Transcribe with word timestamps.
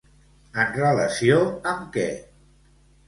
En 0.61 0.71
relació 0.77 1.37
amb 1.73 1.85
què? 1.99 2.09